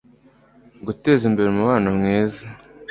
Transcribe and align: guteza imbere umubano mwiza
guteza 0.85 1.23
imbere 1.29 1.47
umubano 1.49 1.87
mwiza 1.97 2.43